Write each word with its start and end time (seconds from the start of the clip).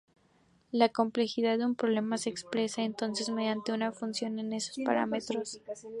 La 0.71 0.89
complejidad 0.89 1.59
de 1.59 1.65
un 1.67 1.75
problema 1.75 2.17
se 2.17 2.31
expresa 2.31 2.81
entonces 2.81 3.29
mediante 3.29 3.71
una 3.71 3.91
función 3.91 4.39
en 4.39 4.51
esos 4.51 4.83
parámetros. 4.83 5.59